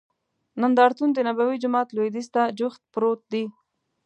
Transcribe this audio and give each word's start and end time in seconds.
نندارتون 0.61 1.09
دنبوي 1.17 1.55
جومات 1.63 1.87
لوید 1.95 2.13
یځ 2.19 2.27
ته 2.35 2.43
جوخت 2.59 2.81
پروت 2.93 3.21
دی. 3.31 3.43